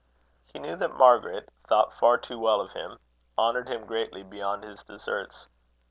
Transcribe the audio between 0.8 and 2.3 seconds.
Margaret thought far